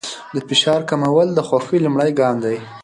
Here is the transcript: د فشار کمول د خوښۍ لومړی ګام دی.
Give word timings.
د 0.33 0.35
فشار 0.47 0.81
کمول 0.89 1.27
د 1.33 1.39
خوښۍ 1.47 1.77
لومړی 1.81 2.11
ګام 2.19 2.35
دی. 2.43 2.57